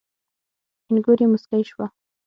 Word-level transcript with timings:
اينږور 0.87 1.19
يې 1.21 1.27
موسکۍ 1.31 1.63
شوه. 1.69 1.85